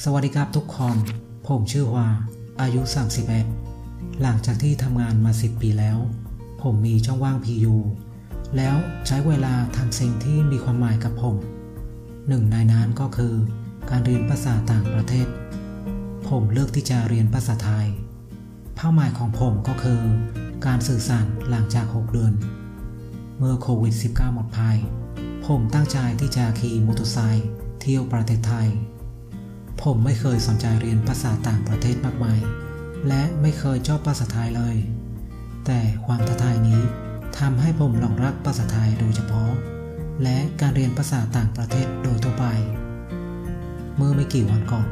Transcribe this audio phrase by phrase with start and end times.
[0.00, 0.96] สวัสดีครับทุกคน
[1.48, 2.08] ผมชื่อวา
[2.60, 2.80] อายุ
[3.50, 5.98] 31 หลังจากที่ทำงานมา 10 ปีแล้ว
[6.62, 7.74] ผมมีช่องว่าง PU
[8.56, 8.76] แล้ว
[9.06, 11.36] ใช้เวลาทำสิ่งที่มีความหมายกับผม
[12.28, 13.34] หนึ่งในนั้นก็คือ
[13.90, 15.28] การเรียนภาษาต่างประเทศ
[16.28, 17.86] ผมเลือกที่จะเรียนภาษาไทย
[18.76, 20.00] เป้าหมายของผมก็คือ
[20.66, 22.32] การสื่อสารหลังจาก 6 เดือน
[23.38, 24.76] เมื่อโควิด -19 หมดภัย
[25.46, 27.46] ผมตั้งใจที่จะขี่มอเตอร์ไซค์
[27.80, 28.68] เที่ยวประเทศไทย
[29.80, 32.40] ผมไม่เคยสนใจเรียนภาษาต่างประเทศมากมาย
[33.08, 34.76] และไม่เคยชอบภาษาไทยเลย
[35.66, 36.80] แต่ความท้าทายนี้
[37.38, 39.50] ทำให้ผมหลงรักภาษาไทยโดยเฉพาะ
[40.22, 42.46] และการเรียนภาษาต่างประเทศโดยทั่วไป
[43.96, 44.86] เมื่อไม่กี่วันก่อน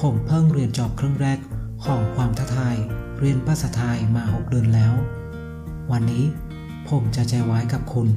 [0.00, 1.38] ผมเพิ่งเรียนจบครึ่งแรก
[1.84, 2.76] ของความท้าทาย
[3.18, 4.94] เรียนภาษาไทยมา 6 เดือนแล้ว
[5.92, 6.24] วันนี้
[6.88, 8.08] ผมจะแชร์ไว้กับคุณ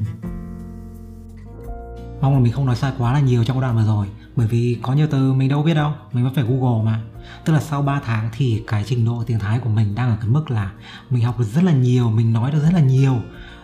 [2.22, 4.06] Mong là mình không nói sai quá là nhiều trong đoạn vừa rồi
[4.40, 7.02] Bởi vì có nhiều từ mình đâu biết đâu Mình vẫn phải Google mà.
[7.46, 10.18] Tức là sau 3 tháng thì cái trình độ tiếng Thái của mình đang ở
[10.22, 10.72] cái mức là
[11.10, 13.16] Mình học được rất là nhiều, mình nói được rất là nhiều.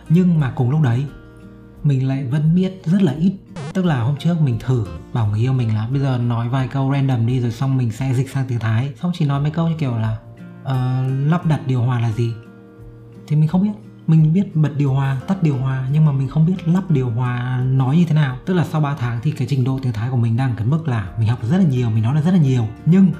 [0.08, 1.06] Nhưng mà cùng lúc đấy
[1.82, 3.32] Mình lại vẫn biết rất là ít.
[3.72, 6.68] Tức là hôm trước mình thử bảo người yêu mình là Bây giờ nói vài
[6.68, 8.92] câu random đi rồi xong mình sẽ dịch sang tiếng Thái.
[9.02, 10.16] Xong chỉ nói mấy câu như kiểu là
[10.62, 12.32] uh, Lắp đặt điều hòa là gì?
[13.26, 16.28] Thì mình không biết mình biết bật điều hòa, tắt điều hòa nhưng mà mình
[16.28, 18.38] không biết lắp điều hòa nói như thế nào.
[18.46, 20.66] Tức là sau 3 tháng thì cái trình độ tiếng Thái của mình đang cái
[20.66, 22.68] mức là mình học rất là nhiều, mình nói là rất là nhiều.
[22.86, 23.12] Nhưng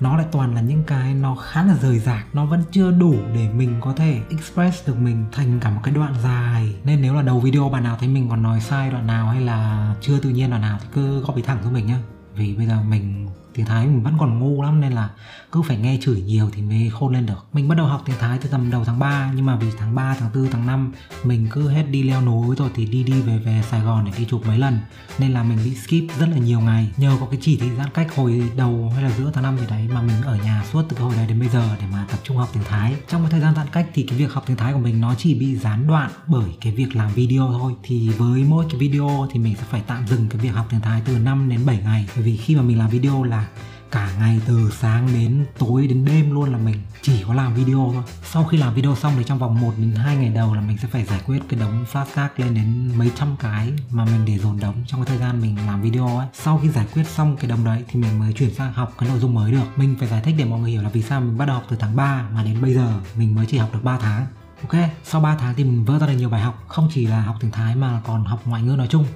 [0.00, 3.14] nó lại toàn là những cái nó khá là rời rạc nó vẫn chưa đủ
[3.34, 7.14] để mình có thể express được mình thành cả một cái đoạn dài nên nếu
[7.14, 10.18] là đầu video bạn nào thấy mình còn nói sai đoạn nào hay là chưa
[10.18, 11.98] tự nhiên đoạn nào thì cứ góp ý thẳng cho mình nhá
[12.34, 13.27] vì bây giờ mình
[13.58, 15.08] tiếng Thái mình vẫn còn ngu lắm nên là
[15.52, 17.46] cứ phải nghe chửi nhiều thì mới khôn lên được.
[17.52, 19.94] Mình bắt đầu học tiếng Thái từ tầm đầu tháng 3 nhưng mà vì tháng
[19.94, 20.92] 3, tháng 4, tháng 5
[21.24, 24.12] mình cứ hết đi leo núi rồi thì đi đi về về Sài Gòn để
[24.18, 24.78] đi chụp mấy lần.
[25.18, 26.90] Nên là mình bị skip rất là nhiều ngày.
[26.96, 29.64] Nhờ có cái chỉ thị giãn cách hồi đầu hay là giữa tháng 5 gì
[29.70, 32.06] đấy mà mình ở nhà suốt từ cái hồi đấy đến bây giờ để mà
[32.10, 32.94] tập trung học tiếng Thái.
[33.08, 35.14] Trong cái thời gian giãn cách thì cái việc học tiếng Thái của mình nó
[35.14, 37.74] chỉ bị gián đoạn bởi cái việc làm video thôi.
[37.82, 40.80] Thì với mỗi cái video thì mình sẽ phải tạm dừng cái việc học tiếng
[40.80, 42.08] Thái từ 5 đến 7 ngày.
[42.14, 43.47] Bởi vì khi mà mình làm video là
[43.90, 47.90] cả ngày từ sáng đến tối đến đêm luôn là mình chỉ có làm video
[47.94, 48.02] thôi.
[48.24, 50.78] Sau khi làm video xong thì trong vòng 1 đến 2 ngày đầu là mình
[50.78, 54.38] sẽ phải giải quyết cái đống flashcard lên đến mấy trăm cái mà mình để
[54.38, 56.26] dồn đống trong cái thời gian mình làm video ấy.
[56.32, 59.08] Sau khi giải quyết xong cái đống đấy thì mình mới chuyển sang học cái
[59.08, 59.64] nội dung mới được.
[59.76, 61.64] Mình phải giải thích để mọi người hiểu là vì sao mình bắt đầu học
[61.68, 64.26] từ tháng 3 mà đến bây giờ mình mới chỉ học được 3 tháng.
[64.62, 66.64] Ok, sau 3 tháng thì mình vỡ ra được nhiều bài học.
[66.68, 69.06] Không chỉ là học tiếng Thái mà còn học ngoại ngữ nói chung.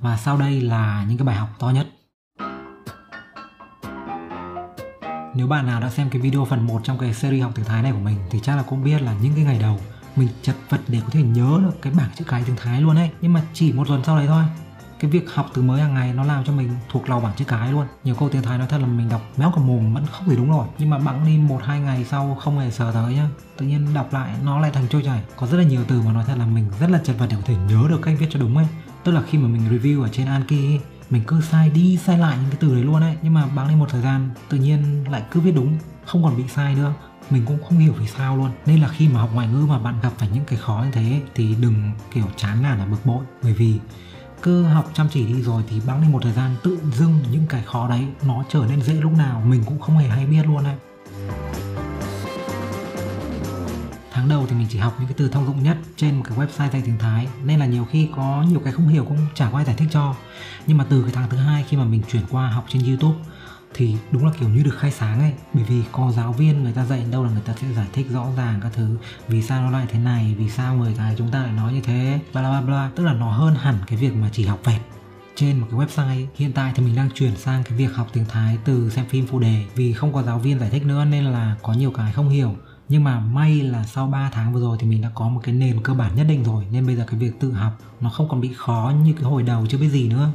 [0.00, 1.86] Và sau đây là những cái bài học to nhất.
[5.38, 7.82] Nếu bạn nào đã xem cái video phần 1 trong cái series học tiếng Thái
[7.82, 9.80] này của mình thì chắc là cũng biết là những cái ngày đầu
[10.16, 12.96] mình chật vật để có thể nhớ được cái bảng chữ cái tiếng Thái luôn
[12.96, 13.10] ấy.
[13.20, 14.44] Nhưng mà chỉ một tuần sau đấy thôi.
[15.00, 17.44] Cái việc học từ mới hàng ngày nó làm cho mình thuộc lòng bảng chữ
[17.44, 17.86] cái luôn.
[18.04, 20.36] Nhiều câu tiếng thái nói thật là mình đọc méo cả mồm vẫn không thể
[20.36, 23.28] đúng rồi nhưng mà bẵng đi một hai ngày sau không hề sờ tới nhá.
[23.56, 25.22] Tự nhiên đọc lại nó lại thành trôi chảy.
[25.36, 27.36] Có rất là nhiều từ mà nói thật là mình rất là chật vật để
[27.36, 28.66] có thể nhớ được cách viết cho đúng ấy.
[29.04, 30.80] Tức là khi mà mình review ở trên Anki ấy,
[31.10, 33.16] mình cứ sai đi, sai lại những cái từ đấy luôn ấy.
[33.22, 36.36] Nhưng mà bán lên một thời gian, tự nhiên lại cứ viết đúng, không còn
[36.36, 36.92] bị sai nữa.
[37.30, 38.50] Mình cũng không hiểu vì sao luôn.
[38.66, 40.90] Nên là khi mà học ngoại ngữ mà bạn gặp phải những cái khó như
[40.92, 43.24] thế thì đừng, kiểu, chán nản là bực bội.
[43.42, 43.78] Bởi vì
[44.42, 47.46] cứ học chăm chỉ đi rồi thì bắn lên một thời gian tự dưng những
[47.48, 49.42] cái khó đấy nó trở nên dễ lúc nào.
[49.46, 50.76] Mình cũng không hề hay biết luôn đấy
[54.18, 56.38] tháng đầu thì mình chỉ học những cái từ thông dụng nhất trên một cái
[56.38, 57.28] website dạy tiếng Thái.
[57.44, 59.88] Nên là nhiều khi có nhiều cái không hiểu cũng chả có ai giải thích
[59.90, 60.14] cho.
[60.66, 63.18] Nhưng mà từ cái tháng thứ hai khi mà mình chuyển qua học trên YouTube
[63.74, 65.32] thì đúng là kiểu như được khai sáng ấy.
[65.54, 68.06] Bởi vì có giáo viên người ta dạy đâu là người ta sẽ giải thích
[68.10, 68.98] rõ ràng các thứ.
[69.28, 70.34] Vì sao nó lại thế này?
[70.38, 72.20] Vì sao người ta chúng ta lại nói như thế?
[72.32, 72.90] Bla bla bla.
[72.96, 74.80] Tức là nó hơn hẳn cái việc mà chỉ học vẹt
[75.36, 76.26] trên một cái website.
[76.36, 79.26] Hiện tại thì mình đang chuyển sang cái việc học tiếng Thái từ xem phim
[79.26, 79.64] phụ đề.
[79.74, 82.56] Vì không có giáo viên giải thích nữa nên là có nhiều cái không hiểu
[82.88, 85.54] nhưng mà may là sau 3 tháng vừa rồi thì mình đã có một cái
[85.54, 86.64] nền cơ bản nhất định rồi.
[86.72, 89.42] Nên bây giờ cái việc tự học nó không còn bị khó như cái hồi
[89.42, 90.30] đầu chưa biết gì nữa.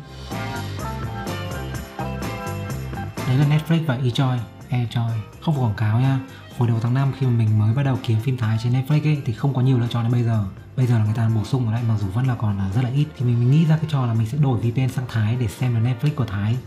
[3.28, 4.38] Đấy là Netflix và eJoy.
[4.70, 5.10] eJoy
[5.42, 6.20] không quảng cáo nha.
[6.58, 9.04] Hồi đầu tháng 5 khi mà mình mới bắt đầu kiếm phim Thái trên Netflix
[9.04, 10.46] ấy thì không có nhiều lựa chọn đến bây giờ.
[10.78, 12.82] Bây giờ là người ta bổ sung vào đây mặc dù vẫn là còn rất
[12.82, 13.06] là ít.
[13.18, 15.48] Thì mình, mình nghĩ ra cái trò là mình sẽ đổi VPN sang Thái để
[15.48, 16.58] xem được Netflix của Thái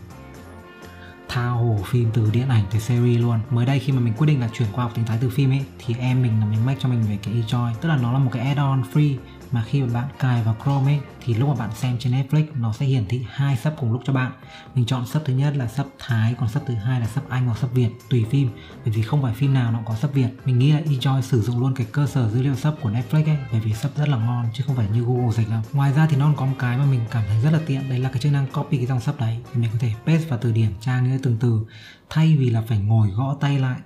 [1.37, 3.39] tha hồ phim từ điện ảnh tới series luôn.
[3.51, 5.51] Mới đây khi mà mình quyết định là chuyển qua học tiếng Thái từ phim
[5.51, 8.13] ấy, thì em mình là mình make cho mình về cái eChoy tức là nó
[8.13, 9.17] là một cái add-on free
[9.53, 12.45] mà khi mà bạn cài vào Chrome ấy, thì lúc mà bạn xem trên Netflix,
[12.55, 14.33] nó sẽ hiển thị hai sub cùng lúc cho bạn.
[14.75, 17.47] Mình chọn sub thứ nhất là sub Thái, còn sub thứ hai là sub Anh
[17.47, 18.51] hoặc sub Việt, tùy phim.
[18.85, 20.29] Bởi vì không phải phim nào nó cũng có sub Việt.
[20.45, 23.25] Mình nghĩ là Enjoy sử dụng luôn cái cơ sở dữ liệu sub của Netflix
[23.27, 25.61] ấy, bởi vì sub rất là ngon, chứ không phải như Google dịch đâu.
[25.73, 27.89] Ngoài ra thì nó còn có một cái mà mình cảm thấy rất là tiện,
[27.89, 29.39] đấy là cái chức năng copy cái dòng sub đấy.
[29.53, 31.67] Thì mình có thể paste vào từ điển trang như từng từ,
[32.11, 33.77] thay vì là phải ngồi gõ tay lại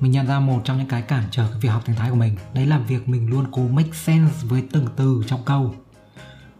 [0.00, 2.16] mình nhận ra một trong những cái cản trở cái việc học tiếng Thái của
[2.16, 5.74] mình, đấy là việc mình luôn cố make sense với từng từ trong câu.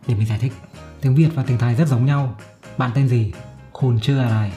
[0.06, 0.52] Để mình giải thích,
[1.00, 2.36] tiếng Việt và tiếng Thái rất giống nhau.
[2.78, 3.32] Bạn tên gì?
[3.72, 4.52] Khôn chưa này.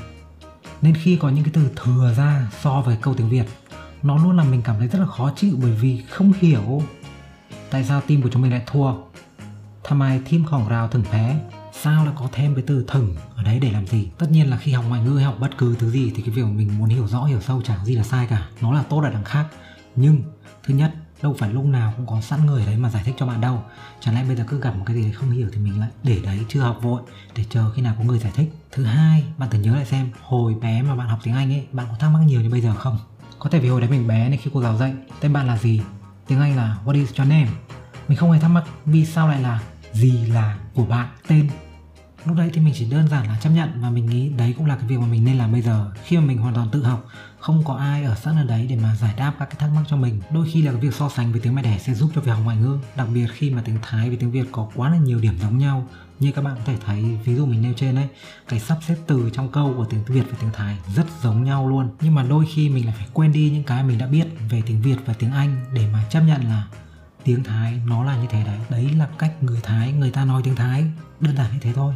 [0.81, 3.45] Nên khi có những cái từ thừa ra so với câu tiếng Việt,
[4.03, 6.81] nó luôn làm mình cảm thấy rất là khó chịu bởi vì không hiểu.
[7.69, 8.93] Tại sao team của chúng mình lại thua?
[9.88, 11.24] tham ai teamของเราถึงแพ้
[11.82, 14.72] sao lại có thêm cái từ thừng ở đấy để làm gì tất nhiên là khi
[14.72, 17.06] học ngoại ngữ hay học bất cứ thứ gì thì cái việc mình muốn hiểu
[17.06, 19.46] rõ hiểu sâu chẳng gì là sai cả nó là tốt ở đằng khác
[19.96, 20.22] nhưng
[20.64, 23.26] thứ nhất đâu phải lúc nào cũng có sẵn người đấy mà giải thích cho
[23.26, 23.62] bạn đâu
[24.00, 25.88] chẳng lẽ bây giờ cứ gặp một cái gì đấy không hiểu thì mình lại
[26.02, 27.02] để đấy chưa học vội
[27.36, 30.10] để chờ khi nào có người giải thích thứ hai bạn thử nhớ lại xem
[30.22, 32.60] hồi bé mà bạn học tiếng anh ấy bạn có thắc mắc nhiều như bây
[32.60, 32.98] giờ không
[33.38, 35.58] có thể vì hồi đấy mình bé nên khi cô giáo dạy tên bạn là
[35.58, 35.80] gì
[36.26, 37.48] tiếng anh là what is your name
[38.08, 39.60] mình không hề thắc mắc vì sao lại là
[39.93, 41.49] gì là của bạn tên.
[42.25, 44.65] Lúc đấy thì mình chỉ đơn giản là chấp nhận và mình nghĩ đấy cũng
[44.65, 45.91] là cái việc mà mình nên làm bây giờ.
[46.03, 47.07] Khi mà mình hoàn toàn tự học,
[47.39, 49.83] không có ai ở sẵn ở đấy để mà giải đáp các cái thắc mắc
[49.89, 50.21] cho mình.
[50.31, 52.31] Đôi khi là cái việc so sánh với tiếng mẹ đẻ sẽ giúp cho việc
[52.31, 54.97] học ngoại ngữ, đặc biệt khi mà tiếng thái với tiếng việt có quá là
[54.97, 55.87] nhiều điểm giống nhau.
[56.19, 58.07] Như các bạn có thể thấy, ví dụ mình nêu trên đấy
[58.47, 61.69] cái sắp xếp từ trong câu của tiếng việt và tiếng thái rất giống nhau
[61.69, 61.89] luôn.
[62.01, 64.61] Nhưng mà đôi khi mình lại phải quên đi những cái mình đã biết về
[64.65, 66.67] tiếng việt và tiếng anh để mà chấp nhận là
[67.23, 68.59] tiếng thái, nó là như thế đấy.
[68.69, 70.85] Đấy là cách người thái, người ta nói tiếng thái,
[71.19, 71.93] đơn giản như thế thôi.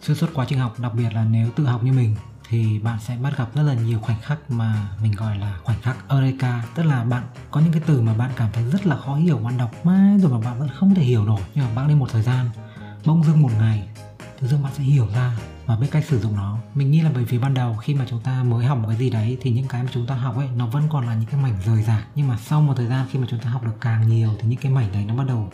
[0.00, 2.16] Xuyên suốt quá trình học, đặc biệt là nếu tự học như mình,
[2.48, 5.80] thì bạn sẽ bắt gặp rất là nhiều khoảnh khắc mà mình gọi là khoảnh
[5.82, 6.64] khắc Eureka.
[6.74, 9.38] Tức là bạn có những cái từ mà bạn cảm thấy rất là khó hiểu,
[9.38, 11.40] bạn đọc mãi rồi mà bạn vẫn không thể hiểu nổi.
[11.54, 12.50] Nhưng mà bạn đi một thời gian,
[13.04, 13.88] bỗng dưng một ngày,
[14.40, 16.58] tự dưng bạn sẽ hiểu ra và biết cách sử dụng nó.
[16.74, 18.96] Mình nghĩ là bởi vì ban đầu khi mà chúng ta mới học một cái
[18.96, 21.28] gì đấy thì những cái mà chúng ta học ấy, nó vẫn còn là những
[21.30, 22.06] cái mảnh rời rạc.
[22.14, 24.48] Nhưng mà sau một thời gian khi mà chúng ta học được càng nhiều thì
[24.48, 25.50] những cái mảnh đấy nó bắt đầu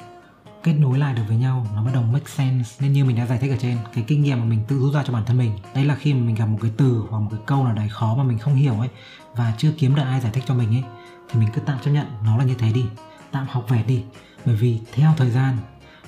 [0.63, 1.67] kết nối lại được với nhau.
[1.75, 2.71] Nó bắt đầu make sense.
[2.81, 4.95] Nên như mình đã giải thích ở trên, cái kinh nghiệm mà mình tự rút
[4.95, 7.19] ra cho bản thân mình, đấy là khi mà mình gặp một cái từ hoặc
[7.19, 8.89] một cái câu nào đấy khó mà mình không hiểu ấy,
[9.35, 10.85] và chưa kiếm được ai giải thích cho mình ấy,
[11.31, 12.85] thì mình cứ tạm chấp nhận nó là như thế đi.
[13.33, 14.03] Tạm học về đi.
[14.45, 15.57] Bởi vì theo thời gian,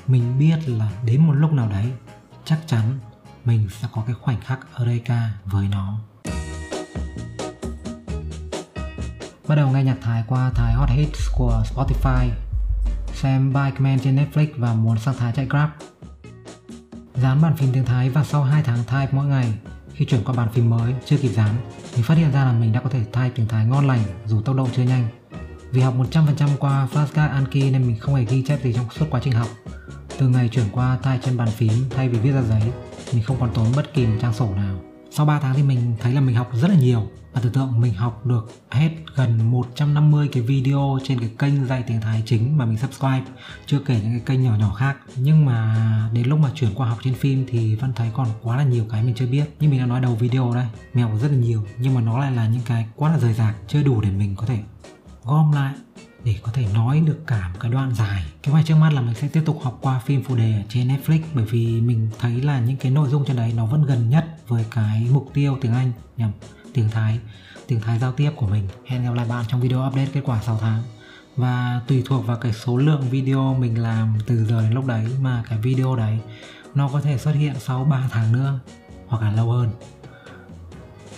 [0.06, 1.92] mình biết là đến một lúc nào đấy,
[2.44, 2.82] chắc chắn
[3.48, 5.98] mình sẽ có cái khoảnh khắc Eureka với nó
[9.48, 12.28] bắt đầu nghe nhạc Thái qua Thái Hot Hits của Spotify
[13.14, 15.68] xem Bikeman trên Netflix và muốn sang Thái chạy Grab.
[17.14, 19.54] Dán bản phim tiếng Thái và sau 2 tháng type mỗi ngày,
[19.94, 21.54] khi chuyển qua bản phim mới chưa kịp dán,
[21.94, 24.42] mình phát hiện ra là mình đã có thể type tiếng Thái ngon lành dù
[24.42, 25.08] tốc độ chưa nhanh.
[25.70, 29.06] Vì học 100% qua flashcard Anki nên mình không hề ghi chép gì trong suốt
[29.10, 29.48] quá trình học.
[30.18, 32.62] Từ ngày chuyển qua type trên bàn phím thay vì viết ra giấy,
[33.12, 34.80] mình không còn tốn bất kỳ một trang sổ nào.
[35.10, 37.08] Sau 3 tháng thì mình thấy là mình học rất là nhiều.
[37.32, 41.84] Và tưởng tượng mình học được hết gần 150 cái video trên cái kênh dạy
[41.86, 43.24] tiếng Thái chính mà mình subscribe.
[43.66, 44.96] Chưa kể những cái kênh nhỏ nhỏ khác.
[45.16, 48.56] Nhưng mà đến lúc mà chuyển qua học trên phim thì vẫn thấy còn quá
[48.56, 49.44] là nhiều cái mình chưa biết.
[49.60, 51.64] Như mình đã nói đầu video đây mình học rất là nhiều.
[51.78, 54.36] Nhưng mà nó lại là những cái quá là rời rạc, chưa đủ để mình
[54.36, 54.58] có thể
[55.24, 55.74] gom lại
[56.28, 58.24] để có thể nói được cả một cái đoạn dài.
[58.42, 60.88] Kế hoạch trước mắt là mình sẽ tiếp tục học qua phim phụ đề trên
[60.88, 64.10] Netflix, bởi vì mình thấy là những cái nội dung trên đấy nó vẫn gần
[64.10, 66.32] nhất với cái mục tiêu tiếng Anh nhầm,
[66.72, 67.18] tiếng Thái
[67.66, 68.68] tiếng Thái giao tiếp của mình.
[68.86, 70.82] Hẹn gặp lại bạn trong video update kết quả 6 tháng.
[71.36, 75.06] Và tùy thuộc vào cái số lượng video mình làm từ giờ đến lúc đấy
[75.20, 76.18] mà cái video đấy
[76.74, 78.58] nó có thể xuất hiện sau 3 tháng nữa
[79.06, 79.70] hoặc là lâu hơn.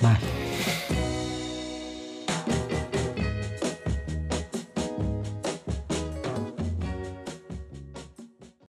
[0.02, 0.49] Bye.